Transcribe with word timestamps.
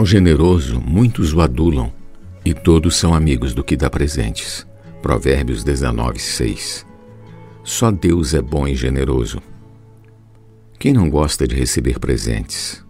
Ao 0.00 0.06
generoso, 0.06 0.80
muitos 0.80 1.34
o 1.34 1.42
adulam, 1.42 1.92
e 2.42 2.54
todos 2.54 2.96
são 2.96 3.12
amigos 3.12 3.52
do 3.52 3.62
que 3.62 3.76
dá 3.76 3.90
presentes. 3.90 4.66
Provérbios 5.02 5.62
19, 5.62 6.18
6. 6.18 6.86
Só 7.62 7.90
Deus 7.90 8.32
é 8.32 8.40
bom 8.40 8.66
e 8.66 8.74
generoso. 8.74 9.42
Quem 10.78 10.94
não 10.94 11.10
gosta 11.10 11.46
de 11.46 11.54
receber 11.54 11.98
presentes? 11.98 12.82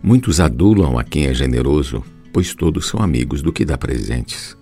Muitos 0.00 0.38
adulam 0.38 0.96
a 0.96 1.02
quem 1.02 1.26
é 1.26 1.34
generoso, 1.34 2.00
pois 2.32 2.54
todos 2.54 2.86
são 2.86 3.00
amigos 3.00 3.42
do 3.42 3.52
que 3.52 3.64
dá 3.64 3.76
presentes. 3.76 4.56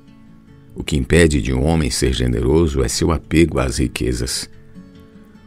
O 0.75 0.83
que 0.83 0.97
impede 0.97 1.43
de 1.43 1.53
um 1.53 1.67
homem 1.67 1.91
ser 1.91 2.15
generoso 2.15 2.83
é 2.83 2.89
seu 2.89 3.13
apego 3.13 3.59
às 3.59 3.77
riquezas. 3.77 4.49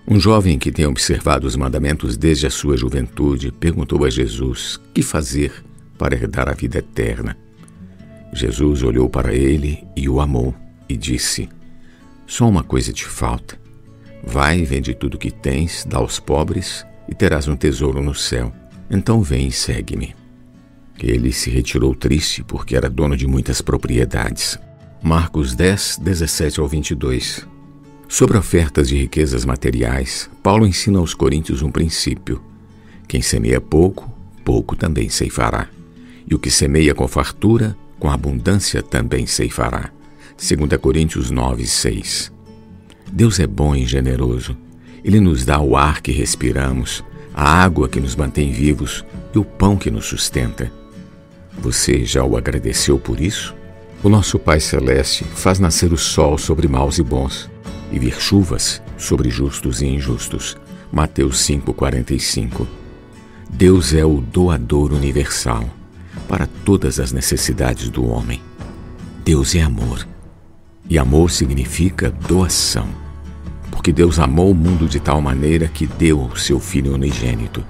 Um 0.07 0.19
jovem 0.19 0.59
que 0.59 0.71
tem 0.71 0.85
observado 0.85 1.47
os 1.47 1.55
mandamentos 1.55 2.15
desde 2.15 2.45
a 2.45 2.51
sua 2.51 2.77
juventude 2.77 3.51
perguntou 3.51 4.05
a 4.05 4.09
Jesus: 4.11 4.79
Que 4.93 5.01
fazer 5.01 5.65
para 5.97 6.15
herdar 6.15 6.47
a 6.47 6.53
vida 6.53 6.79
eterna? 6.79 7.37
Jesus 8.33 8.83
olhou 8.83 9.09
para 9.09 9.33
ele 9.33 9.85
e 9.95 10.07
o 10.07 10.19
amou 10.21 10.53
e 10.87 10.95
disse: 10.95 11.49
Só 12.25 12.47
uma 12.47 12.63
coisa 12.63 12.93
te 12.93 13.05
falta. 13.05 13.59
Vai, 14.23 14.63
vende 14.63 14.93
tudo 14.93 15.15
o 15.15 15.17
que 15.17 15.31
tens, 15.31 15.85
dá 15.85 15.97
aos 15.97 16.19
pobres 16.19 16.85
e 17.07 17.15
terás 17.15 17.47
um 17.47 17.55
tesouro 17.55 18.01
no 18.01 18.13
céu. 18.13 18.51
Então 18.89 19.21
vem 19.21 19.47
e 19.47 19.51
segue-me. 19.51 20.15
Ele 20.99 21.31
se 21.31 21.49
retirou 21.49 21.93
triste 21.93 22.43
porque 22.43 22.75
era 22.75 22.89
dono 22.89 23.15
de 23.15 23.27
muitas 23.27 23.61
propriedades. 23.61 24.57
Marcos 25.01 25.53
10, 25.55 25.99
17 26.01 26.59
ao 26.59 26.67
22. 26.67 27.47
Sobre 28.07 28.37
ofertas 28.37 28.87
de 28.87 28.97
riquezas 28.97 29.45
materiais, 29.45 30.29
Paulo 30.41 30.65
ensina 30.65 30.99
aos 30.99 31.13
coríntios 31.13 31.61
um 31.61 31.69
princípio: 31.69 32.41
quem 33.07 33.21
semeia 33.21 33.61
pouco, 33.61 34.11
pouco 34.43 34.75
também 34.75 35.09
ceifará. 35.09 35.69
E 36.29 36.35
o 36.35 36.39
que 36.39 36.51
semeia 36.51 36.93
com 36.93 37.07
fartura, 37.07 37.75
com 37.97 38.11
abundância 38.11 38.83
também 38.83 39.25
ceifará. 39.25 39.91
2 40.37 40.79
Coríntios 40.79 41.31
9, 41.31 41.65
6. 41.65 42.31
Deus 43.11 43.39
é 43.39 43.47
bom 43.47 43.75
e 43.75 43.85
generoso. 43.85 44.55
Ele 45.03 45.19
nos 45.19 45.45
dá 45.45 45.59
o 45.59 45.77
ar 45.77 46.01
que 46.01 46.11
respiramos, 46.11 47.03
a 47.33 47.63
água 47.63 47.87
que 47.87 47.99
nos 47.99 48.15
mantém 48.15 48.51
vivos 48.51 49.05
e 49.33 49.39
o 49.39 49.45
pão 49.45 49.77
que 49.77 49.89
nos 49.89 50.05
sustenta. 50.05 50.71
Você 51.59 52.03
já 52.03 52.23
o 52.23 52.35
agradeceu 52.35 52.99
por 52.99 53.21
isso? 53.21 53.55
O 54.03 54.09
nosso 54.09 54.37
Pai 54.37 54.59
Celeste 54.59 55.23
faz 55.23 55.59
nascer 55.59 55.91
o 55.91 55.97
sol 55.97 56.37
sobre 56.37 56.67
maus 56.67 56.99
e 56.99 57.03
bons 57.03 57.49
e 57.91 57.97
vir 57.97 58.19
chuvas 58.19 58.81
sobre 58.97 59.29
justos 59.29 59.81
e 59.81 59.87
injustos. 59.87 60.57
Mateus 60.91 61.39
5:45. 61.39 62.67
Deus 63.49 63.93
é 63.93 64.05
o 64.05 64.21
doador 64.21 64.91
universal 64.91 65.63
para 66.27 66.47
todas 66.65 66.99
as 66.99 67.11
necessidades 67.11 67.89
do 67.89 68.05
homem. 68.05 68.41
Deus 69.23 69.55
é 69.55 69.61
amor. 69.61 70.07
E 70.89 70.97
amor 70.97 71.31
significa 71.31 72.09
doação. 72.09 72.87
Porque 73.71 73.91
Deus 73.91 74.19
amou 74.19 74.51
o 74.51 74.55
mundo 74.55 74.87
de 74.87 74.99
tal 74.99 75.21
maneira 75.21 75.67
que 75.67 75.85
deu 75.85 76.21
o 76.21 76.37
seu 76.37 76.59
Filho 76.59 76.93
unigênito, 76.93 77.63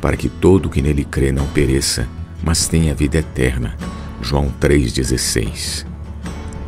para 0.00 0.16
que 0.16 0.28
todo 0.28 0.70
que 0.70 0.82
nele 0.82 1.04
crê 1.04 1.32
não 1.32 1.46
pereça, 1.46 2.08
mas 2.42 2.66
tenha 2.66 2.94
vida 2.94 3.18
eterna. 3.18 3.76
João 4.20 4.52
3,16 4.60 5.86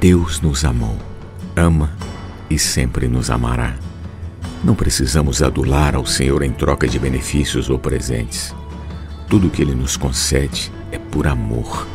Deus 0.01 0.41
nos 0.41 0.64
amou, 0.64 0.98
ama 1.56 1.91
e 2.51 2.58
sempre 2.58 3.08
nos 3.08 3.31
amará. 3.31 3.75
Não 4.62 4.75
precisamos 4.75 5.42
adular 5.42 5.95
ao 5.95 6.06
Senhor 6.06 6.42
em 6.42 6.51
troca 6.51 6.86
de 6.86 6.98
benefícios 6.98 7.70
ou 7.70 7.79
presentes. 7.79 8.55
Tudo 9.29 9.51
que 9.51 9.62
Ele 9.62 9.75
nos 9.75 9.97
concede 9.97 10.70
é 10.95 10.98
por 10.98 11.27
amor. 11.27 11.89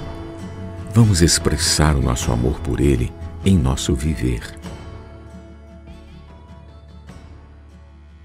Vamos 0.93 1.21
expressar 1.21 1.95
o 1.95 2.01
nosso 2.01 2.33
amor 2.33 2.59
por 2.59 2.81
Ele 2.81 3.11
em 3.45 3.57
nosso 3.57 3.95
viver. 3.95 4.41